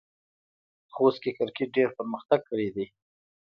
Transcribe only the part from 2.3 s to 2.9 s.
کړی دی.